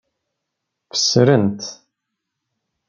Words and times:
Fesren-t. 0.93 1.61